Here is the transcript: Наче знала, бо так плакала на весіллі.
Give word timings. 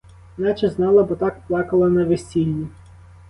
Наче 0.37 0.69
знала, 0.69 1.03
бо 1.03 1.15
так 1.15 1.41
плакала 1.47 1.89
на 1.89 2.05
весіллі. 2.05 2.67